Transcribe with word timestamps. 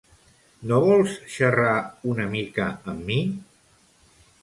No 0.71 0.79
vols 0.85 1.13
xerrar 1.35 1.75
una 2.15 2.29
mica 2.35 2.69
amb 2.79 3.07
mi? 3.13 3.23